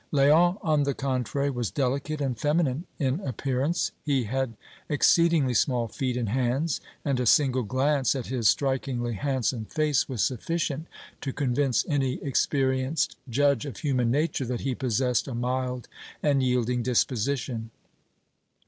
[0.11, 4.55] Léon, on the contrary, was delicate and feminine in appearance; he had
[4.89, 10.23] exceedingly small feet and hands, and a single glance at his strikingly handsome face was
[10.23, 10.87] sufficient
[11.21, 15.87] to convince any experienced judge of human nature that he possessed a mild
[16.23, 17.69] and yielding disposition.